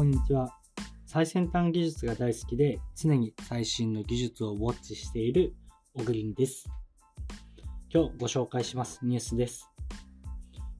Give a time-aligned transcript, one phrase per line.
[0.00, 0.56] こんにちは。
[1.04, 5.54] 最先端技術が大好きで、常に最新の技術をウォッチしている
[5.92, 6.70] オグリンです。
[7.92, 9.68] 今日ご紹介しますニュースです。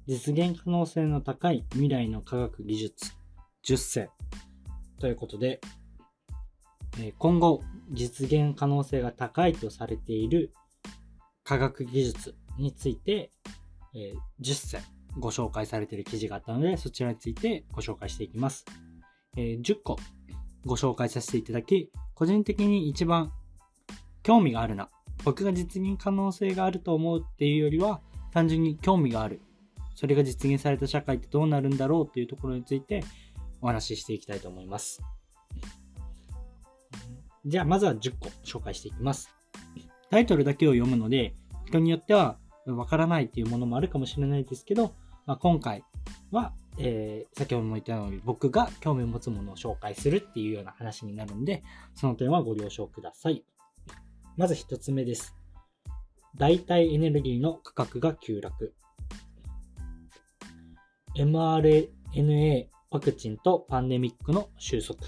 [0.07, 3.13] 実現可能性の高い未来の科学技術
[3.63, 4.09] 10選
[4.99, 5.61] ということで、
[7.19, 7.63] 今後
[7.93, 10.55] 実現可能性が高いとされている
[11.45, 13.31] 科学技術について
[14.41, 14.81] 10選
[15.19, 18.65] ご紹介されている記事があったので、そちらについてご紹介していきます。
[19.37, 19.97] え、10個
[20.65, 23.33] ご紹介させていただき、個人的に一番
[24.23, 24.91] 興味があるな。
[25.25, 28.01] 僕が実現可能性があると思うっていうよりは、
[28.33, 29.41] 単純に興味がある。
[29.95, 33.05] それが実現された社会ってどうなるんだろうっていうところについて
[33.61, 35.03] お話ししていきたいと思います。
[37.45, 39.31] じゃあ、まずは10個紹介していきます。
[40.11, 41.35] タイトルだけを読むので、
[41.67, 44.95] 人によってはわからないっていうものもあるかもしれないですけど、
[45.27, 45.85] まあ、今回
[46.31, 51.63] は、えー、先ほども言ったように僕が興味を持つものを紹介するっていうような話になるんで、
[51.95, 53.45] その点はご了承ください。
[54.39, 55.37] まず一つ目です。
[56.37, 58.75] 代替エネルギーの価格が急落。
[61.17, 65.01] mRNA ワクチンとパンデミックの収束。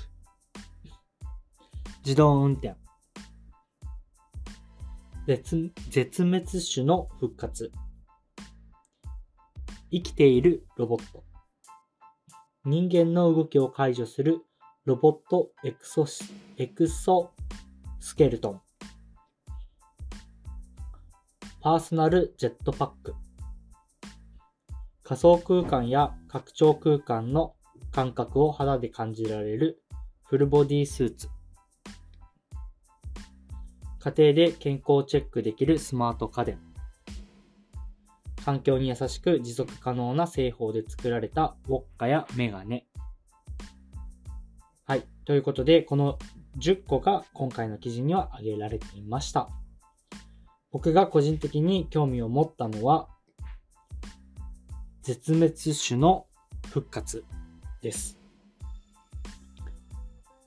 [2.04, 2.74] 自動運転。
[5.26, 7.72] 絶絶滅種の復活。
[9.90, 11.31] 生きているロボット。
[12.64, 14.40] 人間の動きを解除する
[14.84, 16.06] ロボットエクソ
[16.56, 17.32] エクソ
[17.98, 18.60] スケルトン。
[21.60, 23.14] パーソナルジェットパック。
[25.02, 27.56] 仮想空間や拡張空間の
[27.90, 29.82] 感覚を肌で感じられる
[30.22, 31.28] フルボディスーツ。
[33.98, 36.71] 家庭で健康チェックできるスマート家電。
[38.44, 42.86] 環境に優しく持続可能な製法で作られたウォッカやメガネ。
[44.84, 45.06] はい。
[45.24, 46.18] ということで、この
[46.58, 49.48] 10個が今回の記事には挙げられていました。
[50.72, 53.08] 僕が個人的に興味を持ったのは、
[55.02, 56.26] 絶滅種の
[56.68, 57.24] 復活
[57.80, 58.18] です。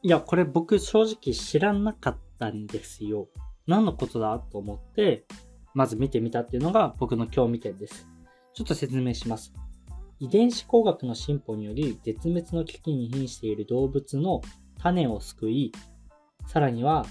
[0.02, 3.28] いや、これ僕正直知らなかったんですよ。
[3.68, 5.26] 何のことだと思って、
[5.76, 8.08] まず見てみたっていうのが僕の興味点です。
[8.54, 9.54] ちょっと説明します。
[10.20, 14.42] 遺伝子工学の進歩により絶滅の危機に瀕している動物の
[14.80, 15.74] 種を救い、
[16.48, 17.06] さらには、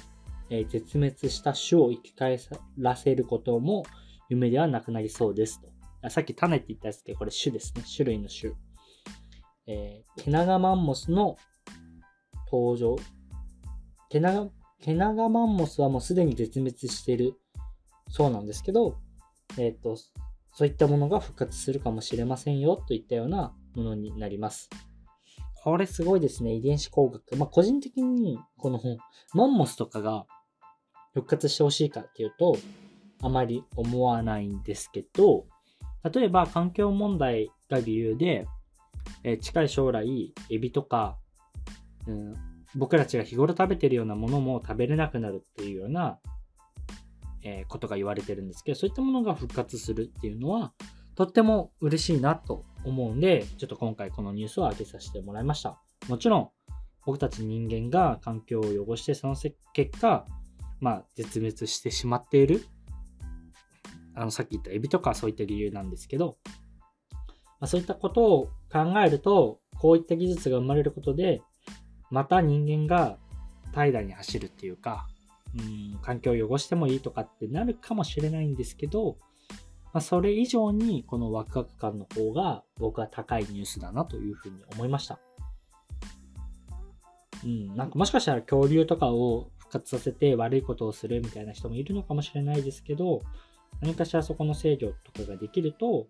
[0.48, 2.38] え、絶滅した種を生き返
[2.78, 3.84] らせることも
[4.30, 6.10] 夢ではなくなりそうですと。
[6.10, 7.82] さっき種って言ったやつでこれ種ですね。
[7.94, 8.54] 種類の種。
[9.66, 11.36] えー、ケナガマンモスの
[12.50, 12.96] 登場。
[14.08, 14.48] ケナガ、
[14.80, 17.34] ケナガマンモスはもうすでに絶滅している
[18.14, 19.00] そうなんですけど、
[19.58, 19.96] えっ、ー、と、
[20.52, 24.70] そういったものが復活するかもしれませんよといったようなものになります。
[25.64, 26.52] これすごいですね。
[26.52, 27.36] 遺伝子工学。
[27.36, 28.80] まあ、個人的に、この
[29.32, 30.26] マンモスとかが
[31.12, 32.56] 復活してほしいかっていうと、
[33.20, 35.46] あまり思わないんですけど、
[36.08, 38.46] 例えば環境問題が理由で、
[39.24, 41.18] えー、近い将来、エビとか、
[42.06, 42.36] うん、
[42.76, 46.20] 僕たちが日頃食べてるようなものも食べれなくなるっていうような
[47.44, 50.72] えことが言われてるんですけど、そういったものが復活するっていうのは、
[51.14, 55.78] とっても嬉しいなと思うんで、ちょっと今回このニュースを上げさせてもらいました。
[56.08, 56.48] もちろん、
[57.06, 59.36] 僕たち人間が環境を汚して、その
[59.72, 60.26] 結果、
[60.80, 62.64] まあ、絶滅してしまっている。
[64.14, 66.38] あの、さっき言ったエビとかそういった理由なんですけど、
[67.60, 71.42] まあ、そういったことを考えると、こういった技術が生まれることで、
[72.10, 73.18] また人間が
[73.72, 75.08] 怠惰に走るっていうか、
[75.56, 79.18] うん、環境を汚してもいいとかってなるかもしれないんですけど、
[79.92, 85.20] まあ、それ以上にこのワクワク感の方が僕は高いニュースだなというふうに思いました。
[87.44, 93.22] うん、なんかもしかしたら恐竜とかを復活させて悪いことをするみたいな人もいるのかもしれないですけど、
[93.80, 96.08] 何かしらそこの制御とかができると、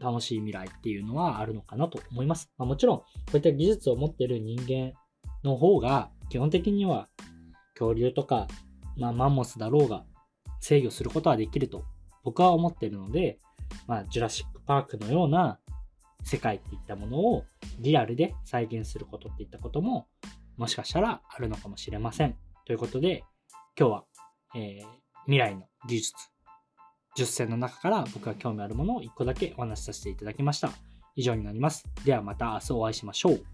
[0.00, 2.50] 楽しい未来っていうのはあるのかなと思います。
[2.58, 4.92] まあ、もちろん、こういった技術を持っている人間
[5.44, 7.08] の方が基本的には
[7.74, 8.46] 恐竜とか、
[8.96, 10.04] まあ、マンモスだろうが
[10.60, 11.84] 制御することはできると
[12.22, 13.38] 僕は思っているので、
[13.86, 15.58] まあ、ジュラシック・パークのような
[16.24, 17.44] 世界っていったものを
[17.78, 20.06] リアルで再現することっていったことも
[20.56, 22.36] もしかしたらあるのかもしれません。
[22.64, 23.24] ということで
[23.78, 24.04] 今日は、
[24.54, 24.86] えー、
[25.24, 26.14] 未来の技術
[27.18, 30.70] 10選の中から僕が興味あるものを1個だけお話しさせていただきました。
[31.16, 31.84] 以上になります。
[32.04, 33.53] ではまた明日お会いしましょう。